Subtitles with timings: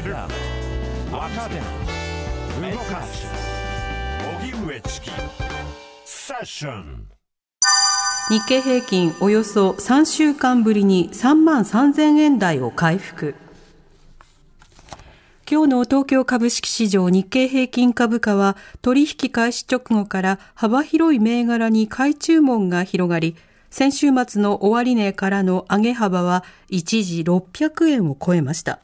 [0.00, 1.60] 若手
[8.30, 13.34] 日経平均およそ3週間ぶりに3万3000円台を回復。
[15.50, 23.36] 今日の東京株式市場日経平均株価は取引開始直後から幅広い銘柄に買い注文が広がり
[23.68, 28.80] 先週末の終値からの上げ幅は一時600円を超えました。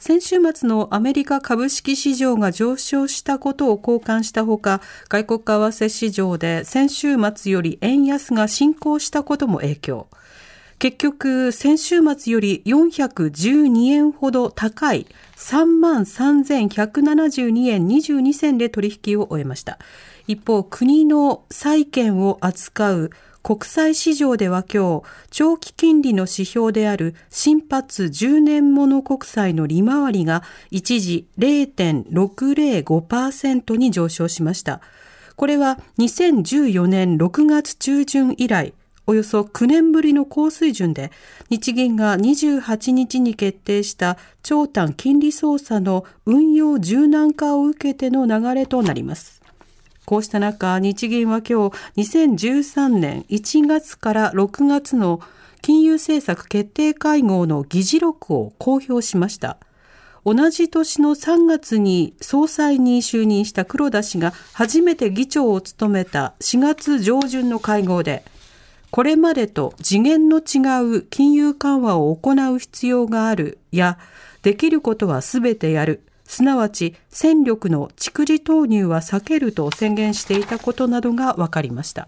[0.00, 10.06] 先週末のアメリカ株式市場が上昇したことを交換したほか、外国為替市場で先週末より円安が進行したことも影響。
[10.78, 19.78] 結局、先週末より412円ほど高い3万3172円22銭で取引を終えました。
[20.26, 23.10] 一方、国の債券を扱う
[23.42, 34.82] 国際市場では今日、長期金利の指標である新発10年もの国債の利回りが一時0.605%に上昇しました。
[35.36, 38.74] これは2014年6月中旬以来、
[39.06, 41.10] およそ9年ぶりの高水準で、
[41.48, 49.39] 日銀が28日に決定した長短金利操作の運用柔軟化を受けての流れとなります。
[50.06, 55.20] こうした中、日銀は今日2013年1月から6月の
[55.62, 59.58] 金融政策決定会合の議事録を公表しました。
[60.24, 68.24] 同じ年の3月に総裁に就任した黒田氏が初めて議長を務めた4月上旬の会合で、
[68.90, 70.58] これまでと次元の違
[70.98, 73.98] う金融緩和を行う必要があるや、
[74.42, 76.02] できることはすべてやる。
[76.30, 82.06] すなわち戦力の蓄次投入は避けると宣言していたことなどが分かりました。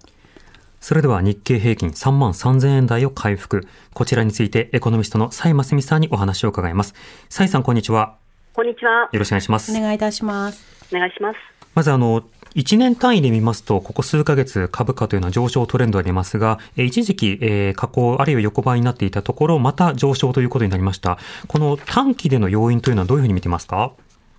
[0.80, 3.66] それでは日経平均3万3000円台を回復。
[3.92, 6.94] こちらについてエコノミストの蔡真澄さんにお話を伺います。
[7.28, 8.14] 蔡さん、こんにちは。
[8.54, 9.08] こんにちは。
[9.12, 9.76] よろしくお願いします。
[9.76, 10.64] お願いいたします。
[10.92, 11.36] お願いします。
[11.74, 12.22] まずあの、
[12.54, 21.18] 1年単位で見ますと、ここ数ヶ月株価というのは上昇トレンドありますが、一時期、えー、下降あるいは横ばいになっていたところ、また上昇ということになりました。
[21.48, 23.92] この短期での要因というのはどういうふうに見てますか？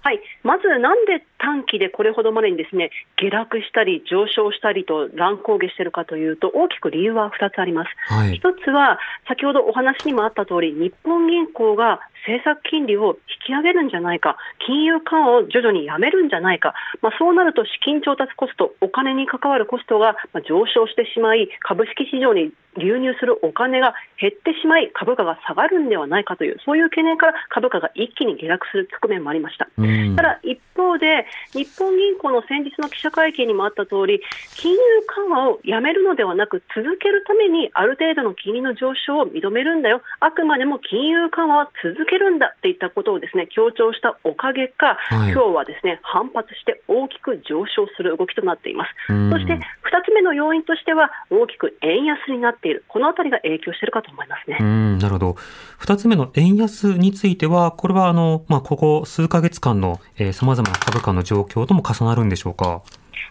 [0.03, 8.13] はい、まずなんで短期でこれほどまでにですね下落したり上昇したりと乱高下しているかというと大きく理由は2つあります。
[8.13, 20.15] はい、1つは先ほどお話にもあった通り日本銀行が政策金利を引き上げるんじゃないか、金融緩和を徐々にやめるんじゃないか、まあ、そうなると資金調達コスト、お金に関わるコストが
[20.47, 29.67] 上昇してしまい、株式市場に流入するお金が減ってしまい、株価が下がるんではないかという、そういう懸念から株価が一気に下落する側面もありました。
[30.15, 34.21] ただ一方で、日本銀行の先日の記者会見にもあった通り、
[34.55, 48.91] 金融緩和をやめるのではなく、続けるためにある程度の金利の上昇を認めるんだよ、あくまでも金融緩和は続けるんだっていったことをですね強調したおかげか、はい、今日はですね反発して大きく上昇する動きとなっています。
[49.29, 49.59] そして2
[50.05, 54.57] つ目の要因としては大きく円安になっている、このあたりが影響しているかと思いますね。
[54.59, 55.31] なるほど。
[55.79, 59.99] 2つ目の円安については、これはあの、まあ、ここ数か月間の
[60.31, 62.81] さまざまな株価の状況とも重なるんでしょうか？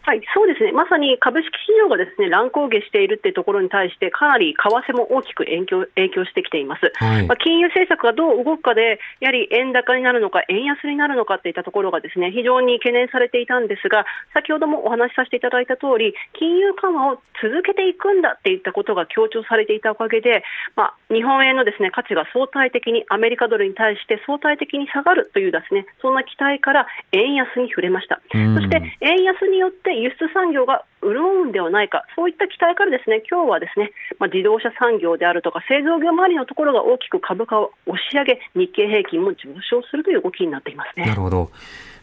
[0.02, 14.04] はい、そうですね、まさに株式市場がですね乱高下しているっていうところに対して、かなり為替も大きく影響影響してきています、はい、まあ、金融政策がどう動くかで、やはり円高になるのか、円安になるのかっていったところがですね非常に懸念されていたんですが、
[14.34, 20.44] 先ほどもお話しさせていただいた通り、金融緩和を続けていくんだっていったことが強調されていたおかげで、
[20.76, 28.20] まあ、日本円のですね価値が相対的にアメリカドルに対して相対的に下がるというですねそんな期待から円安に触れました。
[28.32, 41.06] そして円安によって輸出産業が潤うんではないか、そういった期待からですね今日はですね、まあ、自動車産業であるとか製造業周りのところが大きく株価を押し上げ、日経平均も上昇するという動きになっていますね。
[41.06, 41.50] なるほど。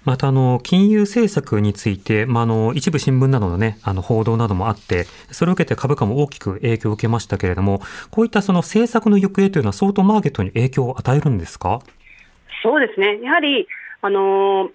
[0.05, 11.81] またあの金融政策について、まあ、あの一部新聞などの,、ね、あの報道などもあってそれを受けて株価も大きく影響を受けましたけれどもこういったその政策の行方というのは相当マーケットに影響を与えるんですか？
[12.63, 13.19] そうですね。
[13.21, 13.67] やはり
[14.01, 14.69] あの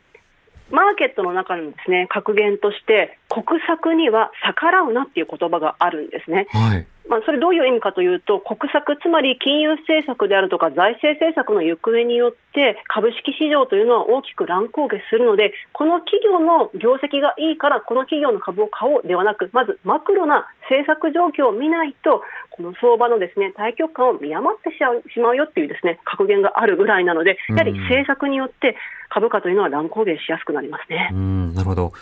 [0.71, 6.47] マーケットの中のですね格言として国策には逆らうなっていう言葉があるんですね。
[6.51, 28.77] はいまあ、それどういう意味かというと国策つまり金融政策であるとか財政政策の行方によって株式市場というのは大きく乱高下するのでこの企業の業績がいいからこの企業の株を買おうではなくまずマクロな政策状況を見ないとこの相場のですね対局感を見余ってしまうよっていうですね格言があるぐらいなのでやはり政策によって
[29.11, 31.11] 株価というのは乱高下しやすくなりますね。
[31.13, 31.93] うんなるほど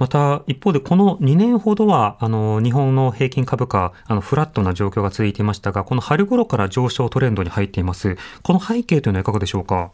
[0.00, 8.16] また、一方でこの2年ほどは、あの、日本の平均株価、あの、フラットな状況が続いていましたが、この春頃から上昇トレンドに入っています。
[8.42, 9.90] この背景というのはいかがでしょうか？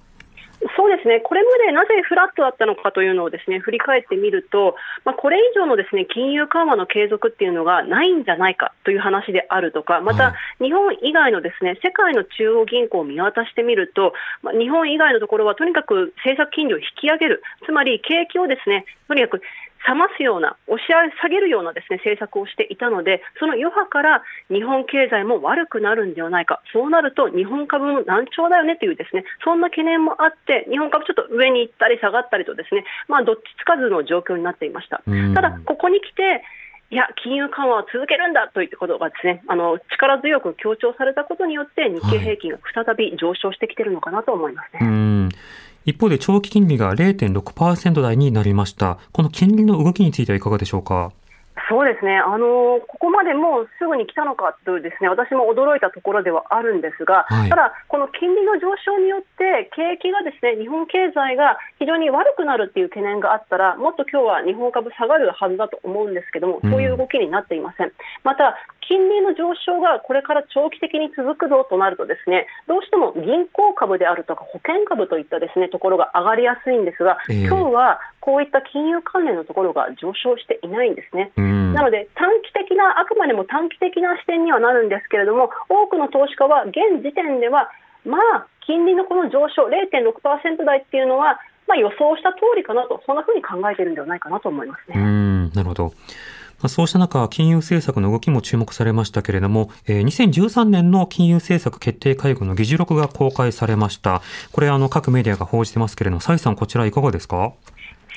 [0.77, 4.75] そうですね、これまでなぜフラットだったのかというのをですね、振り返ってみると、
[5.05, 19.43] まあ、これ以上のですね、金融緩和の継続っていうのがないんじゃないかという話であるとか、また、日本以外のですね、世界の中央銀行を見渡してみると、まあ、日本以外のところはとにかく政策金利を引き上げる、つまり景気をですね、とにかく
[19.87, 35.03] 冷ますような、押し下げるようなですね政策をしていたので、その余波から日本経済も悪くなるんではないか、そうなると日本株も難聴だよねというですねそんな懸念もあって、日本株ちょっと上に行ったり下がったりとですね、まあ、どっちつかずの状況になっていました。
[35.35, 36.43] ただここに来て
[36.89, 44.87] いや、金融緩和を続けるんだということがですね、あの力強く強調されたことによって、日経平均が再び上昇してきているのかなと思いますね。
[44.87, 48.99] はい一方で長期金利が0.6%台になりました。
[49.13, 51.13] この金利の動きについてはいかがでしょうか？
[51.69, 67.87] そうですね、あのここまでもうすぐに来たのかというですね私も驚いたところではあるんですが、はい、ただ、この金利の上昇によって景気がですね日本経済が非常に悪くなるっていう懸念があったらもっと今日は日本株下がるはずだと思うんですけどもそういう動きになっていません。
[67.87, 67.93] うん、
[68.23, 68.55] また
[68.89, 81.31] 金利の上昇がこれから長期的に続くぞとなるとですねどうしても銀行株であるとか保険株といったですねところが上がりやすいんですが、えー、今日はこういった金融関連のところが上昇していないんですね。
[81.37, 87.71] なので短期的なあくまでも短期的な視点にはなるんですけれども多くの投資家は現時点では
[88.05, 94.99] まあ金利のこの上昇0.6%台っていうのはまあ予想した通りかなとそんなふうに考えているんではないかなと思いますね。
[94.99, 95.93] うんなるほど。
[96.63, 104.23] まあ、そうした中、金融政策の動きも注目されましたけれども、えー、2013年の金融政策決定会合の議事録が公開されました。
[104.53, 107.53] これ、あの、各メディアが報じてますけれども、崔さん、こちらいかがですか？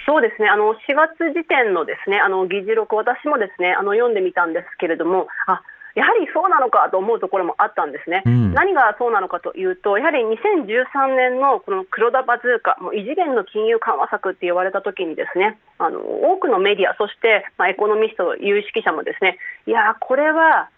[0.06, 5.62] そうですね、あの4月時点のですねあの議事録、私もですねあの読んでみたんですけれども、あ
[5.96, 20.70] やはりそうなのかと思うところもあったんですね、うん、何がそうなのかというと、やはり2013年のこの黒田バズーカ、もう異次元の金融緩和策って言われたときに、ですねあの多くのメディア、そして、まあ、エコノミスト、有識者もですねいや、これは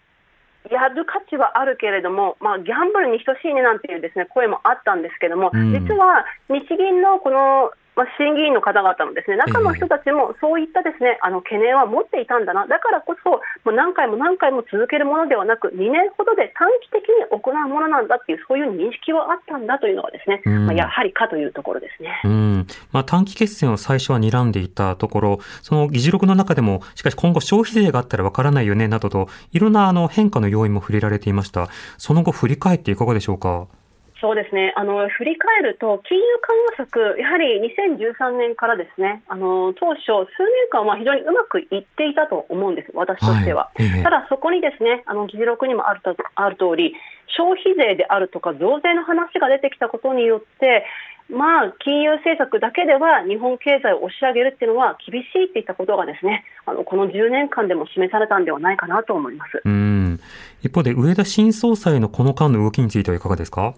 [0.70, 22.20] やる価値はあるけれども、まあ、ギャンブルに等しいねなんていうですね声もあったんですけれども、うん、実は日銀のこのまあ、審議員の方々のですね中の人たちもそういったですね、あの懸念は持っていたんだな、だからこそ、もう何回も何回も続けるものではなく、2年ほどで短期的に行うものなんだっていう、そういう認識はあったんだというのがですね、まあ、やはりかというところですね。
[22.24, 31.68] うんまあ、短期決戦を最初は睨んでいたところ、その議事録の中でも、しかし今後消費税があったらわからないよねなどと、いろんなあの変化の要因も触れられていました。
[31.98, 33.66] その後振り返っていかがでしょうか？
[34.22, 34.72] そうですね。
[34.76, 36.24] あの振り返ると、金融
[36.78, 43.70] 緩和策、やはり2013年からですねあの当初、数年間は非常にうまくいっていたと思うんです、私としては。
[43.74, 46.94] はい、ただ、そこにですねあの議事録にもあるとある通り、
[47.36, 50.86] 消費税であるとか増税の話が出てきたことによって、
[51.28, 59.62] まあ、金融政策だけでは日本経済を押し上げるっていうのは厳しいっていったことがですねあのこの10年間でも示されたんではないかなと思います。
[59.64, 60.20] うん。
[60.62, 63.74] 一方で上田新総裁のこの間の動きについてはいかがですか？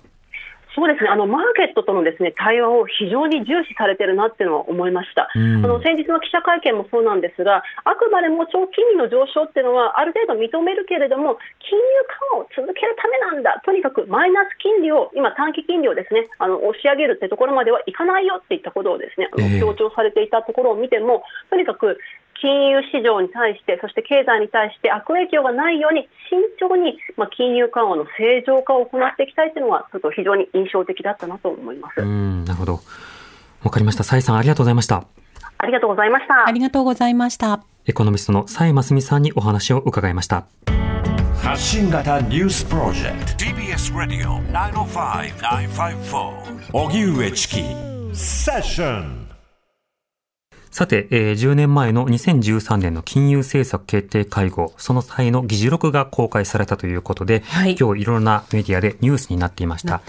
[0.74, 1.10] そうですね。
[1.10, 11.84] あのマーケットとのですね対話を非常に重視されているなっていうのは思いました、うん、あの先日の記者会見もそうなんですが、あくまでも長期金利の上昇っていうのは、ある程度認めるけれども、金融
[12.34, 21.98] 緩和を続けるためなんだ、とにかくマイナス金利を、今、短期金利をですねあの押し上げるってところまではいかないよっていったことをですねあの強調されていたところを見ても、とにかく
[22.40, 32.00] 金融市場に対して、そして経済に対して悪影響がないように慎重に、まあ、金融緩和の正常化を行っていきたいというのは、ちょっと非常に印象的だったなと思います。
[32.00, 32.80] うんなるほど。
[33.62, 34.04] わかりました。
[34.04, 35.04] 蔡さん、ありがとうございました。
[35.58, 36.46] ありがとうございました。
[36.46, 37.64] ありがとうございました。
[37.86, 40.46] エコノミストの蔡真澄さんにお話を伺いました。
[41.42, 47.56] 発信型ニュースプロジェクト TBS ラディオ905-954おぎゅうえちき
[48.14, 49.23] セッション
[50.74, 60.02] さて、えー、10年前の2013年の金融政策決定会合、その際の議事録が公開されたということで、はい、今日いろんなメディアでニュースになっていました。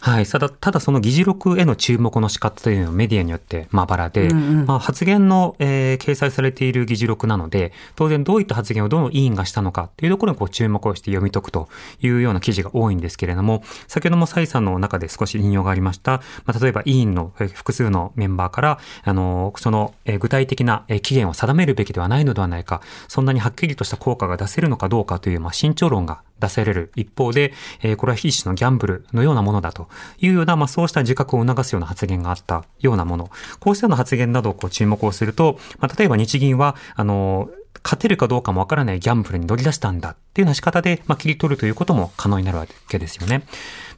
[0.00, 0.24] はい。
[0.24, 11.68] ただ、ただその議事録への注目の仕方というのはメディアによってまばらで、うんうん、まあ、発言の、えー、掲載されている議事録なので、当然どういった発言をどの委員がしたのかというところにこう注目をして読み解くと
[12.00, 29.88] いうような記事が多いんですけれども、先ほども蔡さんの中で少し引用がありました、まあ、例えば委員の複数のメンバーから、あの、そのえ具体的な、え期限を定めるべきではないのではないか、そんなにはっきりとした効果が出せるのかどうかという、まあ、慎重論が出される一方で、え、これは一種のギャンブルのようなものだと
[30.20, 33.30] いうような、まあ、そうした自覚を促すような発言があったようなもの。
[33.60, 37.48] こうしたような発言などをこう注目をすると、まあ、例えば日銀は、あの、
[37.82, 43.42] 勝てるかどうかもわからないギャンブルに乗り出したんだっていうような仕方で、まあ、切り取るということも可能になるわけですよね。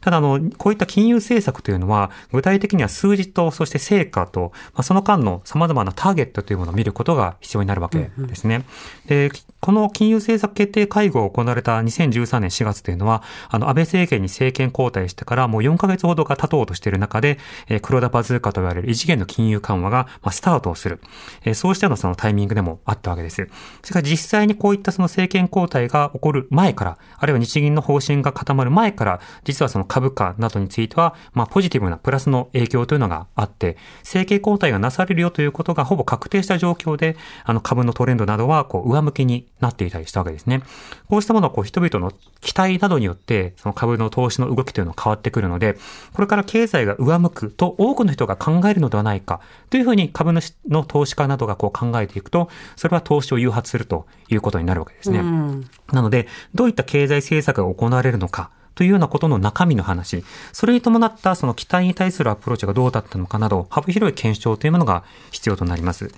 [0.07, 8.55] ただ、あの、こういった金融政策というのは、具体的には数字と、そして成果と、まあ、その間の様々なターゲットというものを見ることが必要になるわけですね。
[8.55, 8.61] うん
[9.17, 17.37] うん、で、この金融政策決定会合が行われた2013年4月というのは、あの、安倍政権に政権交代してからもう4ヶ月ほどが経とうとしている中で、
[17.67, 21.01] えー、黒田バズーカと言われる異次元の金融緩和が、まあ、スタートをする。
[21.43, 23.45] えー、そうしたのそのタイミングでもあったわけです。
[23.83, 40.61] しかし実際にこういったその政権交代が起こる前から、あるいは日銀の方針が固まる前から、実はその株価などについては、まあ、ポジティブなプラスの影響というのがあって、政権交代がなされるよということがほぼ確定した状況で、あの株のトレンドなどはこう上向きになっていたりしたわけですね。
[41.09, 45.77] こうしたものはこう人々の期待などによって、その株の投資の動きというのは変わってくるので、
[46.13, 55.23] これから経済が上向くと多くの人が考えるのではないか、というふうに株主の投資家などがこう考えていくと、それは投資を誘発するということになるわけですね。
[55.91, 66.11] なので、どういった経済政策が行われるのか、というようなことの中身の話、それに伴ったその期待に対するアプローチがどうだったのかなど、幅広い検証というものが必要となります。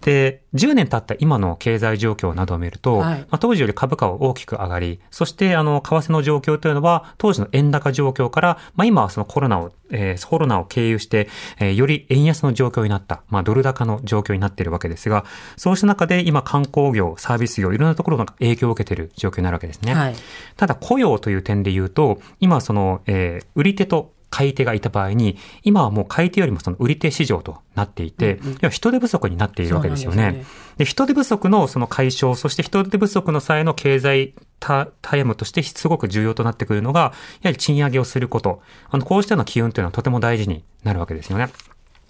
[0.00, 15.24] で、10年経った今の経済状況などを見ると、はい、まあ、当時より株価は大きく上がり、そしてあの、為替の状況というのは、当時の円高状況から、まあ、今はそのコロナを、えー、コロナを経由して、えー、より円安の状況になった、まあ、ドル高の状況になっているわけですが、
[15.56, 19.94] そうした中で今観光業、サービス業、いろんなところが影響を受けている状況になるわけですね。
[19.94, 20.14] はい、
[20.56, 22.05] ただ雇用という点で言うと、
[22.40, 30.44] 今その、えー、売り手と買い手がいた場合に、今はもう買い手よりもその売り手市場となっていて、うんうん、人手不足になっているわけですよね。
[30.76, 38.60] で、ね、人手不足のその解消、そして人手不足の際の経済タタイムとしてすごく重要となってくるのが、やはり賃上げをすること。
[38.90, 41.48] あの、こうしたような機運というのはとても大事になるわけですよね。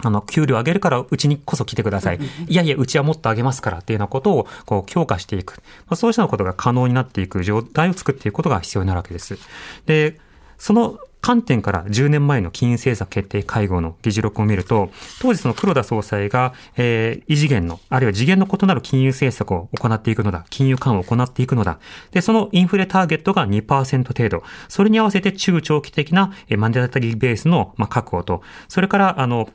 [0.02, 2.18] あの、給料上げるからうちにこそ来てください。
[2.48, 5.54] いやいや、うちはもっと上げますからっていうようなことを、こう、強化していく。
[5.54, 9.38] まあ、そうしたことが可能になっていく状態を作っていくことが必要になるわけです。
[9.86, 10.18] で、
[10.58, 21.80] その観点から10年前の金融政策決定会合の議事録を見ると、当時その黒田総裁が、えー、異次元の、あるいは次元の異なる金融政策を行っていくのだ、金融緩和を行っていくのだ。
[22.12, 24.44] で、そのインフレターゲットが2%程度。
[24.68, 29.48] それに合わせて中長期的なマンデラタリーベースの、まあ、確保と、それから、あの、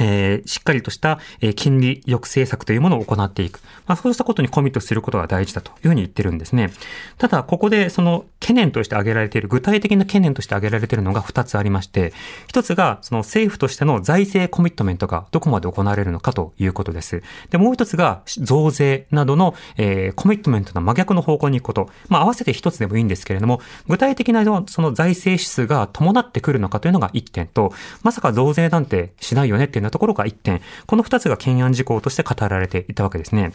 [0.00, 3.60] えー、しっかりとした、えー、金利抑制策というものを行っていく。
[3.86, 6.70] まあ、そうしたことにコミットすることが大事だというふうに言ってるんですね。
[7.18, 12.12] ただ、ここでその懸念として挙げられている、具体的な懸念として挙げられているのが2つありまして、
[12.52, 17.22] 1つが、その政府としての財政コミットメントがどこまで行われるのかということです。
[17.50, 21.90] で、もう1つが、増税などの、えー、コミットメントの真逆の方向に行くこと。
[22.08, 27.72] まあ、合わせて1つでもいいんですけれども、具体的なその財政指数が伴ってくるのかというのが1点と、
[28.02, 33.52] まさか増税なんてしないよねっていうなところが1点、この2つが懸案事項として語られていたわけですね。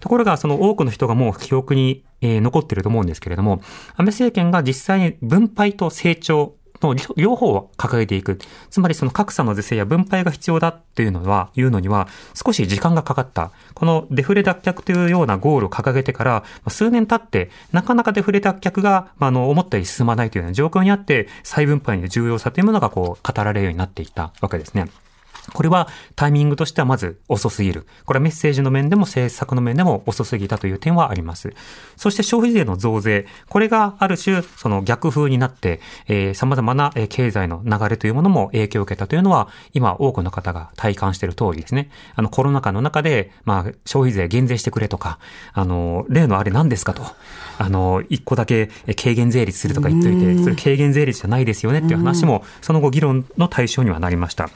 [0.00, 3.60] ところが、その多くの人がもう記憶に、えー、残ってると思うんですけれども、
[3.96, 8.38] 安倍政権が実際に分配と成長の両方を掲げていく。
[8.70, 13.50] つまりその格差の是正や分配が必要だっていうのは、いうのには少し時間がかかった。
[13.74, 24.88] このデフレ脱却というようなゴールを掲げてから数年経って、なかなかデフレ脱却が、あの、思ったより進まないというような状況にあって、再分配の重要さというものがこう語られるようになっていったわけですね。
[25.52, 27.86] これはタイミングとしてはまず遅すぎる。
[28.04, 31.52] これはメッセージの面でも政策の面でも遅すぎたという点はあります。
[31.96, 33.26] そして消費税の増税。
[33.48, 41.90] これがある種、その逆風になって、えー、様々な経済の流れというものも影響を受けたというのは、今多くの方が体感している通りですね。
[42.14, 45.18] あの、コロナ禍の中で、まあ、消費税減税してくれとか、
[45.52, 47.02] あの、例のあれ何ですかと。
[47.58, 54.50] あの、一個だけ軽減税率するとか言っといて、それ軽減税率じゃないですよねっていう話も、その後議論の対象にはなりました。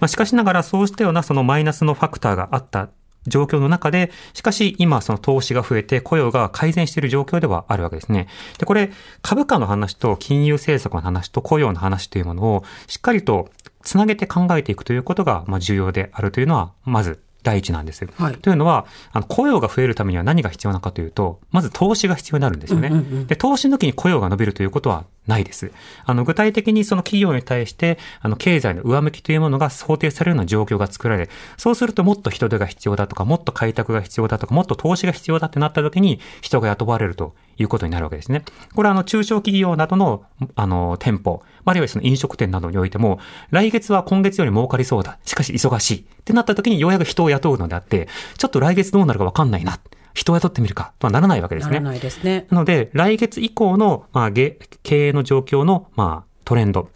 [0.00, 2.90] まあ、しかしながらそうしたようなそのマイナスのファクターがあった
[3.26, 8.28] 状況の中で、しかし今その投資が増えて雇用が改善している状況ではあるわけですね。
[8.58, 8.90] で、これ
[9.22, 13.50] 株価の話と金融政策の話と雇用の話というものをしっかりと
[13.82, 18.06] つなげて考えていくということが、まあ、重要であるというのは、まず第一なんです。
[18.16, 22.90] はい、というのは、あの雇用が増えるためには何が必要なのかというと、まず投資が必要になるんですよね。
[23.26, 25.70] で投資抜きに雇用が伸びるということはないです。
[26.04, 38.42] あの、具体的にその企業に対して、あの、経済の上向きというものが想定されるような状況が作られ、そうするともっと人手が必要だとか、もっと開拓が必要だとか、もっと投資が必要だってなった時に、人が雇われるということになるわけですね。
[38.74, 40.24] これはあの、中小企業などの、
[40.56, 43.20] あの、店舗、あるいはその飲食店などにおいても、
[43.50, 45.18] 来月は今月より儲かりそうだ。
[45.24, 45.98] しかし忙しい。
[45.98, 48.08] ってなった時にようやく人を雇うのであって、
[48.38, 49.78] ちょっと来月どうなるかわかんないな。
[50.18, 51.74] 人を雇ってみるかとはならないわけですね。
[51.78, 52.46] ならないですね。
[52.50, 54.58] なので、来月以降の、まあ、経
[54.90, 56.90] 営の状況の、まあ、トレンド、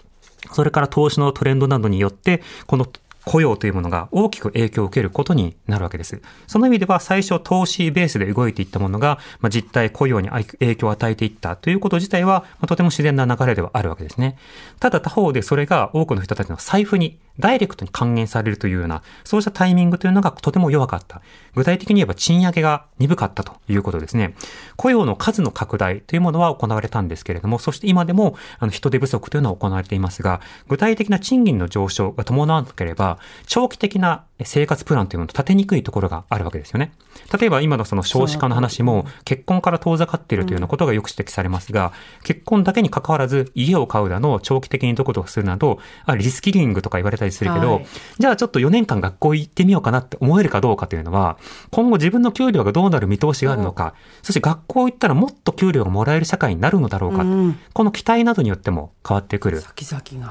[0.52, 2.86] それから投資のトレンドなどによって、この
[3.24, 6.20] 雇用というものが大きく影響を受けることになるわけです。
[6.46, 14.36] その意味では最初投資ベースで動いていったものが、まあ、実態雇用に影響を与えていったということ自体は、まあ、とても自然な流れではあるわけですね。
[14.80, 21.22] ただ他方でそれが多くの人たちの財布にダイレクトに還元されるというような、そうしたタイミングというのがとても弱かった。
[21.54, 24.34] 具体的に言えば賃上げが鈍かったということですね。
[24.76, 33.11] 雇用の数の拡大というものは行われたんですけれども、そして今でもあの人手不足というのは行われていますが、具体的な賃金の上昇が伴わなければ、
[33.46, 36.92] 長期的な生活プランというのを立てにくいところがあるわけですよね。
[37.38, 41.92] 例えば今のその少子化の話も結婚から遠ざかっているというようなことがよく指摘されますが、
[42.24, 45.78] 結婚だけに関わらず家を買うだの、長期的にどことするなど、
[46.16, 47.86] リスキリングとか言われたりするけど、はい、
[48.18, 51.38] じゃあちょっと4年間学校行ってみようかなって思えるかどうかというのは、
[51.70, 59.62] 今後自分の給料がどうなる見通しがあるのか、そして学校行ったらもっと給料がもらえる社会になるのだろうか、うん、この期待などによっても変わってくる。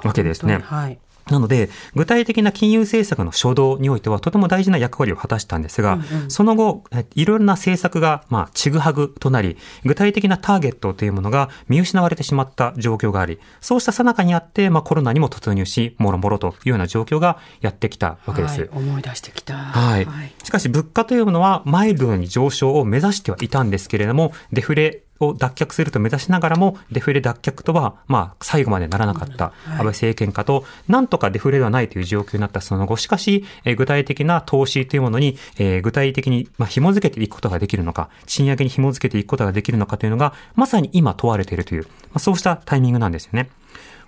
[0.03, 0.59] わけですね。
[0.63, 1.00] はい
[1.31, 6.83] なので、具体的な金融政策の初動においてはとても大事な役割を果たしたんですが、うんうん、その後、
[7.15, 18.61] いろいろな政策が、まあ、ちぐはぐとなり、具体的なターゲットというものが見失われてしまった状況があり、そうしたさなかにあって、まあ、コロナにも突入し、もろもろというような状況がやってきたわけです。
[18.61, 19.55] はい、思い出してきた。
[19.55, 20.05] はい。
[20.05, 43.49] はい、しかし、物価というものは、マイルドに上昇を目指してはいたんですけれども、デフレを脱却すると目指しながらも、デフレ脱却とは、まあ、最後までならなかった安倍政権下と、なんとかデフレではないという状況になったその後、しかし、え具体的な投資というものに、え具体的に、まあ、紐付けていくことができるのか、賃上げに紐付けていくことができるのかというのが、まさに今問われているという、まあ、そうしたタイミングなんですよね。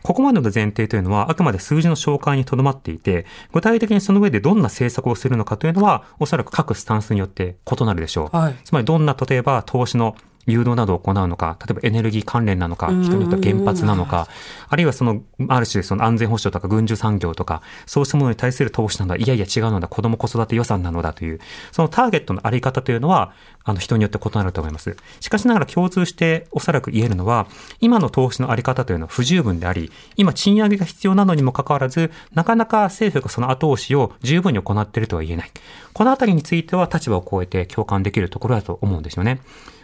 [0.03, 8.37] ここまでの前提というのはあくまで数字の紹介にとどまっていて、具体的にその上でどんな政策をするのかというのは、おそらく各スタンスによって異なるでしょう。
[8.37, 10.15] はい、つまりどんな、例えば投資の
[10.45, 14.27] 誘導などを行うのか、例えばエネルギー関連なのか、人によっては原発なのか、
[14.67, 21.39] あるいはその、ある種その安全保障とか軍需産業とか、そうしたものに対する投資なのは、いやいや違うのだ、子供子育て予算なのだという、
[21.71, 23.33] そのターゲットのあり方というのは、
[23.65, 24.97] あの人によって異なると思います。
[25.21, 27.47] しかしながら共通しておそらく言えるのは、
[27.79, 35.51] 今の投資のあり方というのは不十分であり、今賃上げが必要なのにもかかわらず、なかなか政府がその後押しを十分に行っているとは言えない。
[35.93, 39.39] このあたりについては立場を超えて共感できるところだと思うんですよね。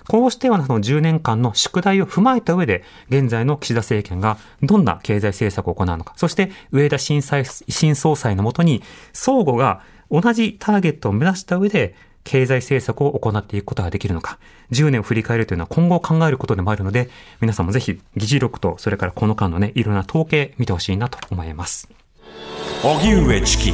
[0.10, 8.82] こうしてはその10年間の宿題を踏まえた上で、現在の岸田政権がどんな経済政策を行うのか、そして上田新新総裁のもとに、
[9.14, 11.94] 相互が同じターゲットを目指した上で、
[12.24, 14.40] 経済政策を行っていくことができるのか、
[14.72, 21.88] 10年を振り返るというのは今後考えることでもあるので、皆さんもぜひ議事録と、それからこの間のね、いろんな統計見てほしいなと思います。
[22.84, 23.74] 荻上チキ。